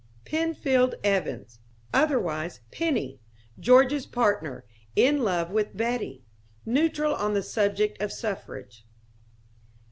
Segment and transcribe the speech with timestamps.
[0.25, 1.59] Penfield Evans...
[1.93, 3.19] Otherwise "Penny,"
[3.59, 6.23] George's partner, in love with Betty.
[6.65, 8.83] Neutral on the subject of Suffrage.